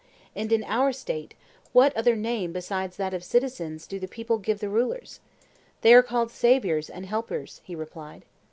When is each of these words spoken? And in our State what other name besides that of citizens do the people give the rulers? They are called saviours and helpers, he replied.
And 0.35 0.51
in 0.51 0.63
our 0.63 0.91
State 0.91 1.35
what 1.73 1.95
other 1.95 2.15
name 2.15 2.53
besides 2.53 2.97
that 2.97 3.13
of 3.13 3.23
citizens 3.23 3.85
do 3.85 3.99
the 3.99 4.07
people 4.07 4.39
give 4.39 4.57
the 4.57 4.67
rulers? 4.67 5.19
They 5.81 5.93
are 5.93 6.01
called 6.01 6.31
saviours 6.31 6.89
and 6.89 7.05
helpers, 7.05 7.61
he 7.63 7.75
replied. 7.75 8.25